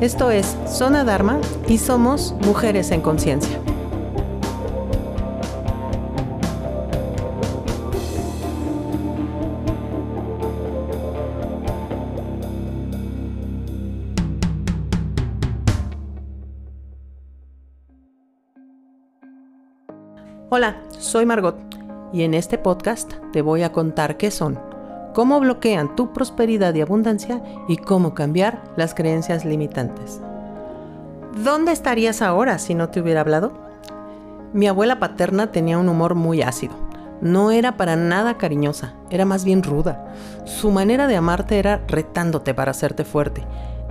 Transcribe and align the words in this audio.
Esto 0.00 0.30
es 0.30 0.56
Zona 0.66 1.02
Dharma 1.02 1.40
y 1.66 1.78
somos 1.78 2.34
Mujeres 2.46 2.92
en 2.92 3.00
Conciencia. 3.00 3.58
Hola, 20.50 20.80
soy 20.98 21.26
Margot 21.26 21.56
y 22.12 22.22
en 22.22 22.34
este 22.34 22.58
podcast 22.58 23.12
te 23.32 23.42
voy 23.42 23.62
a 23.62 23.72
contar 23.72 24.16
qué 24.16 24.30
son 24.30 24.58
cómo 25.18 25.40
bloquean 25.40 25.96
tu 25.96 26.12
prosperidad 26.12 26.72
y 26.74 26.80
abundancia 26.80 27.42
y 27.66 27.76
cómo 27.76 28.14
cambiar 28.14 28.62
las 28.76 28.94
creencias 28.94 29.44
limitantes. 29.44 30.20
¿Dónde 31.42 31.72
estarías 31.72 32.22
ahora 32.22 32.58
si 32.60 32.76
no 32.76 32.90
te 32.90 33.00
hubiera 33.00 33.22
hablado? 33.22 33.52
Mi 34.52 34.68
abuela 34.68 35.00
paterna 35.00 35.50
tenía 35.52 35.76
un 35.76 35.88
humor 35.88 36.14
muy 36.14 36.42
ácido. 36.42 36.74
No 37.20 37.50
era 37.50 37.76
para 37.76 37.96
nada 37.96 38.38
cariñosa, 38.38 38.94
era 39.10 39.24
más 39.24 39.44
bien 39.44 39.64
ruda. 39.64 40.14
Su 40.44 40.70
manera 40.70 41.08
de 41.08 41.16
amarte 41.16 41.58
era 41.58 41.82
retándote 41.88 42.54
para 42.54 42.70
hacerte 42.70 43.04
fuerte. 43.04 43.44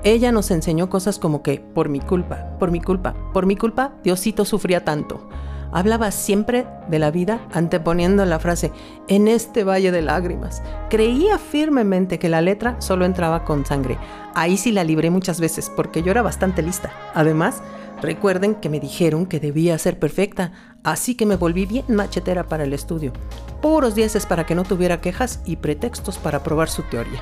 Ella 0.04 0.32
nos 0.32 0.50
enseñó 0.50 0.90
cosas 0.90 1.20
como 1.20 1.44
que, 1.44 1.60
por 1.60 1.90
mi 1.90 2.00
culpa, 2.00 2.56
por 2.58 2.72
mi 2.72 2.80
culpa, 2.80 3.16
por 3.34 3.46
mi 3.46 3.58
culpa, 3.58 3.92
Diosito 4.02 4.46
sufría 4.46 4.86
tanto 4.86 5.28
hablaba 5.72 6.12
siempre 6.12 6.66
de 6.90 7.00
la 7.00 7.12
vida 7.12 7.40
anteponiendo 7.54 8.26
la 8.26 8.40
frase 8.40 8.72
en 9.08 9.28
este 9.28 9.64
valle 9.64 9.92
de 9.92 10.02
lágrimas. 10.02 10.62
Creía 10.90 11.38
firmemente 11.38 12.20
que 12.20 12.30
la 12.30 12.42
letra 12.42 12.80
solo 12.80 13.06
entraba 13.06 13.44
con 13.46 13.66
sangre. 13.66 13.98
Ahí 14.36 14.58
sí 14.58 14.72
la 14.72 14.84
libré 14.84 15.10
muchas 15.10 15.40
veces 15.40 15.72
porque 15.76 16.04
yo 16.04 16.12
era 16.12 16.22
bastante 16.22 16.62
lista. 16.62 16.92
Además, 17.14 17.62
recuerden 18.02 18.56
que 18.56 18.70
me 18.70 18.80
dijeron 18.80 19.26
que 19.26 19.40
debía 19.40 19.78
ser 19.78 20.00
perfecta, 20.00 20.52
así 20.84 21.16
que 21.16 21.26
me 21.26 21.36
volví 21.36 21.66
bien 21.66 21.86
machetera 21.88 22.44
para 22.44 22.64
el 22.64 22.74
estudio. 22.74 23.14
Puros 23.62 23.96
dieces 23.96 24.26
para 24.26 24.46
que 24.46 24.56
no 24.56 24.64
tuviera 24.64 25.02
quejas 25.02 25.42
y 25.46 25.58
pretextos 25.58 26.18
para 26.18 26.44
probar 26.44 26.70
su 26.70 26.84
teoría. 26.84 27.22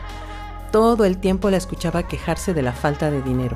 Todo 0.76 1.06
el 1.06 1.20
tiempo 1.20 1.50
la 1.50 1.56
escuchaba 1.56 2.04
quejarse 2.04 2.54
de 2.54 2.62
la 2.62 2.73
falta 2.73 3.09
de 3.09 3.22
dinero. 3.22 3.56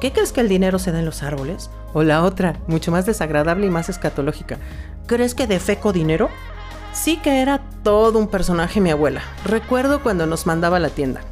¿Qué 0.00 0.12
crees 0.12 0.30
que 0.30 0.40
el 0.40 0.48
dinero 0.48 0.78
se 0.78 0.92
da 0.92 1.00
en 1.00 1.04
los 1.04 1.24
árboles? 1.24 1.68
O 1.94 2.04
la 2.04 2.22
otra, 2.22 2.60
mucho 2.68 2.92
más 2.92 3.06
desagradable 3.06 3.66
y 3.66 3.70
más 3.70 3.88
escatológica. 3.88 4.56
¿Crees 5.06 5.34
que 5.34 5.48
defeco 5.48 5.92
dinero? 5.92 6.28
Sí 6.92 7.16
que 7.16 7.42
era 7.42 7.60
todo 7.82 8.20
un 8.20 8.28
personaje 8.28 8.80
mi 8.80 8.92
abuela. 8.92 9.20
Recuerdo 9.44 10.00
cuando 10.00 10.26
nos 10.26 10.46
mandaba 10.46 10.76
a 10.76 10.80
la 10.80 10.90
tienda. 10.90 11.22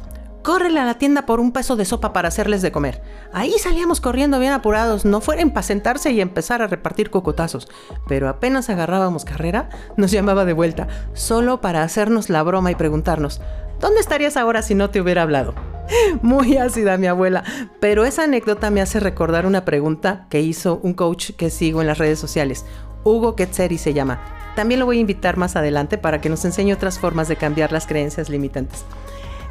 Córrele 0.43 0.81
a 0.81 0.85
la 0.85 0.97
tienda 0.97 1.25
por 1.25 1.39
un 1.39 1.53
peso 1.53 1.77
de 1.77 1.85
sopa 1.85 2.11
para 2.11 2.27
hacerles 2.27 2.61
de 2.61 2.73
comer. 2.73 3.01
Ahí 3.31 3.53
salíamos 3.59 4.01
corriendo 4.01 4.39
bien 4.39 4.51
apurados, 4.51 5.05
no 5.05 5.21
fueran 5.21 5.51
para 5.51 6.09
y 6.09 6.19
empezar 6.19 6.61
a 6.61 6.67
repartir 6.67 7.11
cocotazos. 7.11 7.69
Pero 8.09 8.27
apenas 8.27 8.69
agarrábamos 8.69 9.23
carrera, 9.23 9.69
nos 9.95 10.11
llamaba 10.11 10.43
de 10.43 10.53
vuelta, 10.53 10.89
solo 11.13 11.61
para 11.61 11.83
hacernos 11.83 12.29
la 12.29 12.43
broma 12.43 12.71
y 12.71 12.75
preguntarnos, 12.75 13.39
¿dónde 13.79 13.99
estarías 13.99 14.37
ahora 14.37 14.61
si 14.61 14.75
no 14.75 14.89
te 14.89 15.01
hubiera 15.01 15.23
hablado? 15.23 15.53
Muy 16.21 16.57
ácida 16.57 16.97
mi 16.97 17.07
abuela, 17.07 17.43
pero 17.79 18.05
esa 18.05 18.23
anécdota 18.23 18.69
me 18.69 18.81
hace 18.81 18.99
recordar 18.99 19.45
una 19.45 19.65
pregunta 19.65 20.27
que 20.29 20.41
hizo 20.41 20.79
un 20.83 20.93
coach 20.93 21.31
que 21.31 21.49
sigo 21.49 21.81
en 21.81 21.87
las 21.87 21.97
redes 21.97 22.19
sociales, 22.19 22.65
Hugo 23.03 23.35
Ketzeri 23.35 23.77
se 23.77 23.93
llama. 23.93 24.21
También 24.55 24.79
lo 24.79 24.85
voy 24.85 24.97
a 24.97 25.01
invitar 25.01 25.37
más 25.37 25.55
adelante 25.55 25.97
para 25.97 26.21
que 26.21 26.29
nos 26.29 26.43
enseñe 26.45 26.73
otras 26.73 26.99
formas 26.99 27.27
de 27.27 27.37
cambiar 27.37 27.71
las 27.71 27.87
creencias 27.87 28.29
limitantes. 28.29 28.83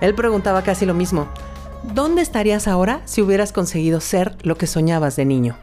Él 0.00 0.14
preguntaba 0.14 0.62
casi 0.62 0.86
lo 0.86 0.94
mismo, 0.94 1.28
¿dónde 1.94 2.22
estarías 2.22 2.68
ahora 2.68 3.00
si 3.05 3.22
hubieras 3.22 3.52
conseguido 3.52 4.00
ser 4.00 4.36
lo 4.42 4.56
que 4.56 4.67
soñabas 4.67 5.17
de 5.17 5.24
niño? 5.24 5.56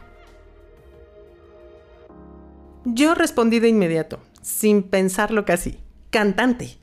Yo 2.84 3.14
respondí 3.14 3.60
de 3.60 3.68
inmediato, 3.68 4.20
sin 4.42 4.82
pensarlo 4.82 5.44
casi, 5.44 5.80
cantante. 6.10 6.78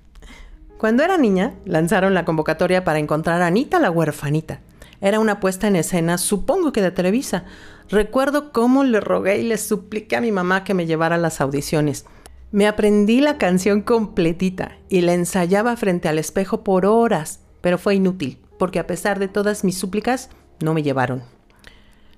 Cuando 0.84 1.02
era 1.02 1.18
niña, 1.18 1.54
lanzaron 1.64 2.14
la 2.14 2.26
convocatoria 2.26 2.84
para 2.84 3.00
encontrar 3.00 3.42
a 3.42 3.48
Anita 3.48 3.80
la 3.80 3.90
huerfanita. 3.90 4.60
Era 5.00 5.22
una 5.22 5.40
puesta 5.40 5.68
en 5.68 5.78
escena, 5.78 6.18
supongo 6.18 6.74
que 6.74 6.82
de 6.82 6.92
Televisa. 6.92 7.46
Recuerdo 7.88 8.52
cómo 8.52 8.84
le 8.84 9.00
rogué 9.00 9.38
y 9.38 9.44
le 9.44 9.58
supliqué 9.58 10.18
a 10.18 10.20
mi 10.20 10.34
mamá 10.34 10.66
que 10.66 10.74
me 10.74 10.86
llevara 10.86 11.16
a 11.16 11.20
las 11.20 11.40
audiciones. 11.40 12.04
Me 12.52 12.68
aprendí 12.68 13.22
la 13.22 13.38
canción 13.38 13.82
completita 13.82 14.74
y 14.90 15.00
la 15.00 15.14
ensayaba 15.14 15.78
frente 15.78 16.10
al 16.10 16.20
espejo 16.20 16.66
por 16.66 16.86
horas, 16.86 17.40
pero 17.62 17.78
fue 17.78 17.96
inútil, 17.96 18.40
porque 18.60 18.80
a 18.80 18.86
pesar 18.86 19.20
de 19.20 19.30
todas 19.30 19.64
mis 19.64 19.78
súplicas, 19.78 20.32
no 20.60 20.74
me 20.74 20.84
llevaron. 20.84 21.24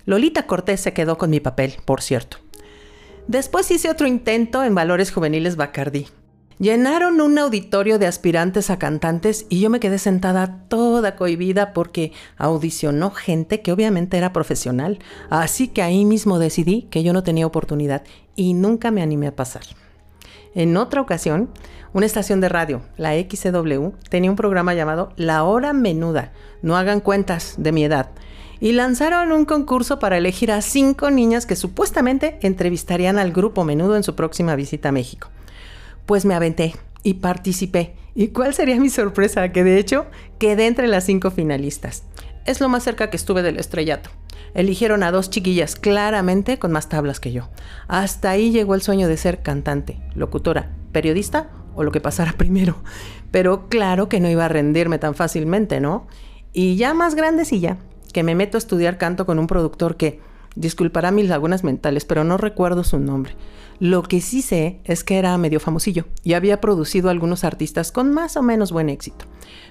Lolita 0.06 0.48
Cortés 0.48 0.80
se 0.80 0.92
quedó 0.92 1.18
con 1.18 1.30
mi 1.30 1.38
papel, 1.38 1.76
por 1.84 2.02
cierto. 2.02 2.38
Después 3.28 3.70
hice 3.70 3.90
otro 3.90 4.08
intento 4.08 4.64
en 4.64 4.74
Valores 4.74 5.12
Juveniles 5.12 5.54
Bacardí. 5.54 6.08
Llenaron 6.58 7.20
un 7.20 7.38
auditorio 7.38 7.98
de 7.98 8.06
aspirantes 8.06 8.70
a 8.70 8.78
cantantes 8.78 9.44
y 9.50 9.60
yo 9.60 9.68
me 9.68 9.78
quedé 9.78 9.98
sentada 9.98 10.62
toda 10.68 11.14
cohibida 11.14 11.74
porque 11.74 12.12
audicionó 12.38 13.10
gente 13.10 13.60
que 13.60 13.72
obviamente 13.72 14.16
era 14.16 14.32
profesional. 14.32 14.98
Así 15.28 15.68
que 15.68 15.82
ahí 15.82 16.06
mismo 16.06 16.38
decidí 16.38 16.82
que 16.90 17.02
yo 17.02 17.12
no 17.12 17.22
tenía 17.22 17.46
oportunidad 17.46 18.04
y 18.36 18.54
nunca 18.54 18.90
me 18.90 19.02
animé 19.02 19.26
a 19.26 19.36
pasar. 19.36 19.64
En 20.54 20.78
otra 20.78 21.02
ocasión, 21.02 21.50
una 21.92 22.06
estación 22.06 22.40
de 22.40 22.48
radio, 22.48 22.80
la 22.96 23.12
XCW, 23.12 23.90
tenía 24.08 24.30
un 24.30 24.36
programa 24.36 24.72
llamado 24.72 25.12
La 25.16 25.44
Hora 25.44 25.74
Menuda. 25.74 26.32
No 26.62 26.78
hagan 26.78 27.00
cuentas 27.00 27.56
de 27.58 27.72
mi 27.72 27.84
edad. 27.84 28.12
Y 28.60 28.72
lanzaron 28.72 29.30
un 29.30 29.44
concurso 29.44 29.98
para 29.98 30.16
elegir 30.16 30.50
a 30.50 30.62
cinco 30.62 31.10
niñas 31.10 31.44
que 31.44 31.54
supuestamente 31.54 32.38
entrevistarían 32.40 33.18
al 33.18 33.32
grupo 33.32 33.64
Menudo 33.64 33.94
en 33.94 34.02
su 34.02 34.14
próxima 34.14 34.56
visita 34.56 34.88
a 34.88 34.92
México. 34.92 35.28
Pues 36.06 36.24
me 36.24 36.34
aventé 36.34 36.74
y 37.02 37.14
participé. 37.14 37.94
¿Y 38.14 38.28
cuál 38.28 38.54
sería 38.54 38.80
mi 38.80 38.88
sorpresa? 38.88 39.52
Que 39.52 39.64
de 39.64 39.78
hecho 39.78 40.06
quedé 40.38 40.66
entre 40.66 40.86
las 40.86 41.04
cinco 41.04 41.30
finalistas. 41.30 42.04
Es 42.46 42.60
lo 42.60 42.68
más 42.68 42.84
cerca 42.84 43.10
que 43.10 43.16
estuve 43.16 43.42
del 43.42 43.58
estrellato. 43.58 44.10
Eligieron 44.54 45.02
a 45.02 45.10
dos 45.10 45.30
chiquillas 45.30 45.76
claramente 45.76 46.58
con 46.58 46.72
más 46.72 46.88
tablas 46.88 47.20
que 47.20 47.32
yo. 47.32 47.50
Hasta 47.88 48.30
ahí 48.30 48.52
llegó 48.52 48.74
el 48.74 48.82
sueño 48.82 49.08
de 49.08 49.16
ser 49.16 49.42
cantante, 49.42 50.00
locutora, 50.14 50.70
periodista 50.92 51.50
o 51.74 51.82
lo 51.82 51.92
que 51.92 52.00
pasara 52.00 52.32
primero. 52.38 52.76
Pero 53.30 53.68
claro 53.68 54.08
que 54.08 54.20
no 54.20 54.30
iba 54.30 54.44
a 54.44 54.48
rendirme 54.48 54.98
tan 54.98 55.14
fácilmente, 55.14 55.80
¿no? 55.80 56.06
Y 56.52 56.76
ya 56.76 56.94
más 56.94 57.16
grandecilla, 57.16 57.76
que 58.12 58.22
me 58.22 58.34
meto 58.34 58.56
a 58.56 58.58
estudiar 58.58 58.96
canto 58.96 59.26
con 59.26 59.38
un 59.38 59.46
productor 59.46 59.96
que, 59.96 60.20
disculpará 60.56 61.12
mis 61.12 61.28
lagunas 61.28 61.62
mentales, 61.62 62.04
pero 62.04 62.24
no 62.24 62.36
recuerdo 62.36 62.82
su 62.82 62.98
nombre. 62.98 63.36
Lo 63.78 64.02
que 64.02 64.20
sí 64.20 64.42
sé 64.42 64.80
es 64.84 65.04
que 65.04 65.18
era 65.18 65.36
medio 65.38 65.60
famosillo 65.60 66.06
y 66.24 66.32
había 66.32 66.60
producido 66.60 67.10
algunos 67.10 67.44
artistas 67.44 67.92
con 67.92 68.12
más 68.12 68.36
o 68.36 68.42
menos 68.42 68.72
buen 68.72 68.88
éxito. 68.88 69.26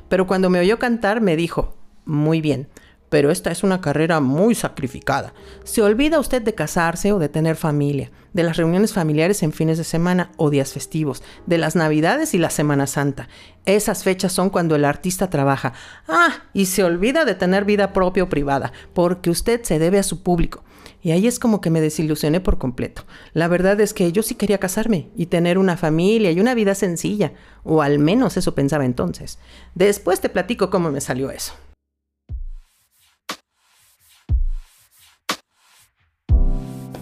Pero 0.07 0.27
cuando 0.27 0.49
me 0.49 0.59
oyó 0.59 0.79
cantar 0.79 1.21
me 1.21 1.35
dijo, 1.35 1.75
muy 2.05 2.39
bien, 2.39 2.69
pero 3.09 3.31
esta 3.31 3.51
es 3.51 3.63
una 3.63 3.81
carrera 3.81 4.19
muy 4.19 4.55
sacrificada. 4.55 5.33
Se 5.63 5.81
olvida 5.81 6.19
usted 6.19 6.41
de 6.41 6.55
casarse 6.55 7.11
o 7.13 7.19
de 7.19 7.29
tener 7.29 7.55
familia, 7.55 8.11
de 8.33 8.43
las 8.43 8.57
reuniones 8.57 8.93
familiares 8.93 9.43
en 9.43 9.53
fines 9.53 9.77
de 9.77 9.83
semana 9.83 10.31
o 10.37 10.49
días 10.49 10.73
festivos, 10.73 11.23
de 11.45 11.57
las 11.57 11.75
navidades 11.75 12.33
y 12.33 12.37
la 12.37 12.49
Semana 12.49 12.87
Santa. 12.87 13.29
Esas 13.65 14.03
fechas 14.03 14.33
son 14.33 14.49
cuando 14.49 14.75
el 14.75 14.85
artista 14.85 15.29
trabaja. 15.29 15.73
Ah, 16.07 16.43
y 16.53 16.65
se 16.65 16.83
olvida 16.83 17.25
de 17.25 17.35
tener 17.35 17.65
vida 17.65 17.93
propia 17.93 18.23
o 18.23 18.29
privada, 18.29 18.73
porque 18.93 19.29
usted 19.29 19.63
se 19.63 19.79
debe 19.79 19.99
a 19.99 20.03
su 20.03 20.21
público. 20.21 20.63
Y 21.01 21.11
ahí 21.11 21.27
es 21.27 21.37
como 21.37 21.61
que 21.61 21.69
me 21.69 21.81
desilusioné 21.81 22.41
por 22.41 22.57
completo. 22.57 23.03
La 23.33 23.47
verdad 23.47 23.79
es 23.79 23.93
que 23.93 24.11
yo 24.11 24.23
sí 24.23 24.33
quería 24.33 24.57
casarme 24.57 25.09
y 25.15 25.27
tener 25.27 25.59
una 25.59 25.77
familia 25.77 26.31
y 26.31 26.39
una 26.39 26.55
vida 26.55 26.73
sencilla, 26.73 27.33
o 27.63 27.81
al 27.83 27.99
menos 27.99 28.37
eso 28.37 28.55
pensaba 28.55 28.85
entonces. 28.85 29.37
Después 29.75 30.19
te 30.19 30.29
platico 30.29 30.71
cómo 30.71 30.89
me 30.89 31.01
salió 31.01 31.29
eso. 31.29 31.53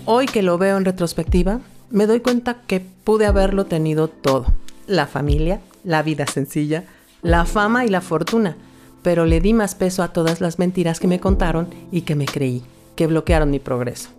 Hoy 0.05 0.25
que 0.25 0.41
lo 0.41 0.57
veo 0.57 0.75
en 0.75 0.83
retrospectiva, 0.83 1.61
me 1.89 2.07
doy 2.07 2.19
cuenta 2.19 2.57
que 2.67 2.81
pude 2.81 3.25
haberlo 3.25 3.67
tenido 3.67 4.09
todo. 4.09 4.47
La 4.85 5.07
familia, 5.07 5.61
la 5.85 6.03
vida 6.03 6.27
sencilla, 6.27 6.83
la 7.21 7.45
fama 7.45 7.85
y 7.85 7.87
la 7.87 8.01
fortuna. 8.01 8.57
Pero 9.01 9.25
le 9.25 9.39
di 9.39 9.53
más 9.53 9.75
peso 9.75 10.03
a 10.03 10.09
todas 10.09 10.41
las 10.41 10.59
mentiras 10.59 10.99
que 10.99 11.07
me 11.07 11.21
contaron 11.21 11.69
y 11.89 12.01
que 12.01 12.15
me 12.15 12.25
creí 12.25 12.63
que 12.97 13.07
bloquearon 13.07 13.49
mi 13.49 13.59
progreso. 13.59 14.09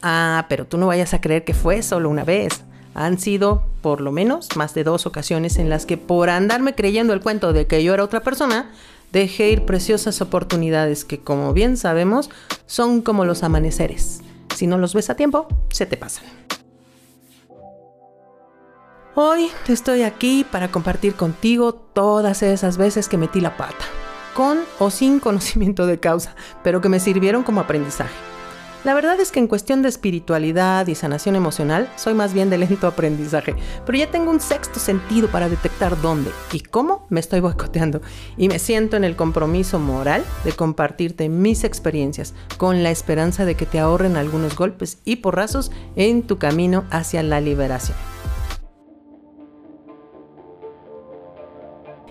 Ah, 0.00 0.46
pero 0.48 0.64
tú 0.64 0.78
no 0.78 0.86
vayas 0.86 1.12
a 1.12 1.20
creer 1.20 1.42
que 1.42 1.54
fue 1.54 1.82
solo 1.82 2.08
una 2.08 2.22
vez. 2.22 2.62
Han 2.94 3.18
sido, 3.18 3.64
por 3.82 4.00
lo 4.00 4.12
menos, 4.12 4.48
más 4.56 4.74
de 4.74 4.84
dos 4.84 5.06
ocasiones 5.06 5.58
en 5.58 5.68
las 5.68 5.86
que 5.86 5.96
por 5.96 6.30
andarme 6.30 6.76
creyendo 6.76 7.12
el 7.12 7.20
cuento 7.20 7.52
de 7.52 7.66
que 7.66 7.82
yo 7.82 7.94
era 7.94 8.04
otra 8.04 8.20
persona, 8.20 8.70
dejé 9.10 9.50
ir 9.50 9.64
preciosas 9.64 10.20
oportunidades 10.20 11.04
que, 11.04 11.18
como 11.18 11.52
bien 11.52 11.76
sabemos, 11.76 12.30
son 12.66 13.02
como 13.02 13.24
los 13.24 13.42
amaneceres. 13.42 14.22
Si 14.56 14.66
no 14.66 14.78
los 14.78 14.94
ves 14.94 15.10
a 15.10 15.16
tiempo, 15.16 15.46
se 15.68 15.84
te 15.84 15.98
pasan. 15.98 16.24
Hoy 19.14 19.50
estoy 19.68 20.02
aquí 20.02 20.46
para 20.50 20.70
compartir 20.70 21.14
contigo 21.14 21.74
todas 21.74 22.42
esas 22.42 22.78
veces 22.78 23.06
que 23.08 23.18
metí 23.18 23.42
la 23.42 23.58
pata, 23.58 23.84
con 24.34 24.60
o 24.78 24.90
sin 24.90 25.20
conocimiento 25.20 25.86
de 25.86 26.00
causa, 26.00 26.34
pero 26.64 26.80
que 26.80 26.88
me 26.88 27.00
sirvieron 27.00 27.42
como 27.42 27.60
aprendizaje. 27.60 28.35
La 28.86 28.94
verdad 28.94 29.18
es 29.18 29.32
que 29.32 29.40
en 29.40 29.48
cuestión 29.48 29.82
de 29.82 29.88
espiritualidad 29.88 30.86
y 30.86 30.94
sanación 30.94 31.34
emocional 31.34 31.90
soy 31.96 32.14
más 32.14 32.32
bien 32.32 32.50
de 32.50 32.58
lento 32.58 32.86
aprendizaje, 32.86 33.56
pero 33.84 33.98
ya 33.98 34.12
tengo 34.12 34.30
un 34.30 34.38
sexto 34.38 34.78
sentido 34.78 35.26
para 35.26 35.48
detectar 35.48 36.00
dónde 36.00 36.30
y 36.52 36.60
cómo 36.60 37.04
me 37.10 37.18
estoy 37.18 37.40
boicoteando 37.40 38.00
y 38.36 38.46
me 38.46 38.60
siento 38.60 38.96
en 38.96 39.02
el 39.02 39.16
compromiso 39.16 39.80
moral 39.80 40.22
de 40.44 40.52
compartirte 40.52 41.28
mis 41.28 41.64
experiencias 41.64 42.32
con 42.58 42.84
la 42.84 42.92
esperanza 42.92 43.44
de 43.44 43.56
que 43.56 43.66
te 43.66 43.80
ahorren 43.80 44.16
algunos 44.16 44.54
golpes 44.54 44.98
y 45.04 45.16
porrazos 45.16 45.72
en 45.96 46.22
tu 46.22 46.38
camino 46.38 46.84
hacia 46.92 47.24
la 47.24 47.40
liberación. 47.40 47.96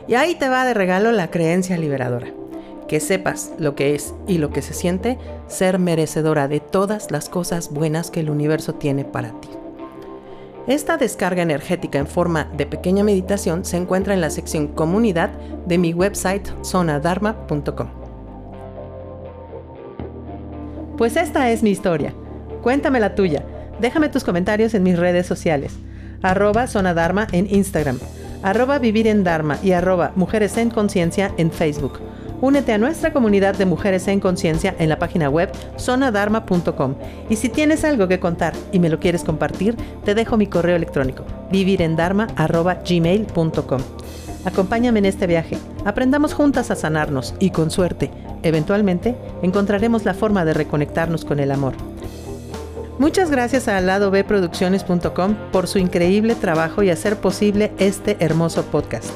Y 0.10 0.16
ahí 0.16 0.36
te 0.36 0.50
va 0.50 0.66
de 0.66 0.74
regalo 0.74 1.14
la 1.14 1.32
creencia 1.32 1.78
liberadora 1.78 2.34
que 2.88 3.00
sepas 3.00 3.52
lo 3.58 3.76
que 3.76 3.96
es 3.96 4.14
y 4.28 4.38
lo 4.38 4.50
que 4.52 4.62
se 4.62 4.74
siente 4.74 5.18
ser 5.48 5.80
merecedora 5.80 6.48
de 6.48 6.60
todas 6.60 7.12
las 7.12 7.30
cosas 7.30 7.72
buenas 7.72 8.12
que 8.12 8.20
el 8.20 8.30
universo 8.30 8.76
tiene 8.76 9.06
para 9.06 9.32
ti. 9.42 9.50
Esta 10.68 10.98
descarga 10.98 11.44
energética 11.44 12.00
en 12.00 12.08
forma 12.08 12.46
de 12.58 12.66
pequeña 12.66 13.04
meditación 13.04 13.66
se 13.66 13.78
encuentra 13.78 14.16
en 14.16 14.22
la 14.22 14.32
sección 14.32 14.68
comunidad 14.68 15.30
de 15.68 15.78
mi 15.78 15.94
website 15.94 16.48
zonadharma.com. 16.64 17.88
Pues 20.98 21.18
esta 21.18 21.52
es 21.52 21.62
mi 21.62 21.70
historia. 21.70 22.14
Cuéntame 22.64 23.00
la 23.00 23.14
tuya. 23.14 23.44
Déjame 23.80 24.10
tus 24.10 24.24
comentarios 24.24 24.74
en 24.74 24.82
mis 24.82 24.98
redes 24.98 25.28
sociales. 25.28 25.74
Arroba 26.24 26.66
Zonadharma 26.66 27.28
en 27.32 27.54
Instagram. 27.54 28.00
Arroba 28.42 28.80
Vivir 28.80 29.06
en 29.08 29.24
Dharma 29.24 29.60
y 29.62 29.74
arroba 29.74 30.14
Mujeres 30.16 30.58
en 30.58 30.70
Conciencia 30.70 31.32
en 31.38 31.52
Facebook 31.52 32.00
Únete 32.42 32.74
a 32.74 32.78
nuestra 32.78 33.14
comunidad 33.14 33.56
de 33.56 33.66
mujeres 33.66 34.08
en 34.08 34.20
conciencia 34.20 34.76
en 34.78 34.90
la 34.90 35.00
página 35.00 35.28
web 35.30 35.50
zonadharma.com. 35.80 36.96
Y 37.30 37.38
si 37.38 37.50
tienes 37.50 37.84
algo 37.84 38.08
que 38.08 38.20
contar 38.20 38.54
y 38.72 38.78
me 38.80 38.90
lo 38.90 39.00
quieres 39.00 39.24
compartir, 39.24 39.76
te 40.04 40.14
dejo 40.16 40.38
mi 40.38 40.48
correo 40.48 40.76
electrónico 40.76 41.24
vivirendharma.gmail.com. 41.52 43.82
Acompáñame 44.46 45.00
en 45.00 45.06
este 45.06 45.28
viaje. 45.28 45.58
Aprendamos 45.86 46.34
juntas 46.34 46.72
a 46.72 46.76
sanarnos 46.76 47.34
y 47.40 47.50
con 47.50 47.72
suerte, 47.72 48.12
eventualmente, 48.44 49.16
encontraremos 49.42 50.06
la 50.06 50.14
forma 50.14 50.46
de 50.46 50.54
reconectarnos 50.54 51.26
con 51.26 51.40
el 51.40 51.52
amor. 51.52 51.74
Muchas 53.00 53.30
gracias 53.30 53.68
a 53.68 53.82
ladobproducciones.com 53.82 55.36
por 55.52 55.68
su 55.68 55.80
increíble 55.80 56.36
trabajo 56.36 56.82
y 56.82 56.90
hacer 56.90 57.18
posible 57.18 57.74
este 57.78 58.16
hermoso 58.20 58.64
podcast. 58.64 59.10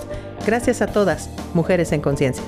Gracias 0.46 0.82
a 0.82 0.88
todas, 0.88 1.30
mujeres 1.54 1.92
en 1.92 2.02
conciencia. 2.02 2.44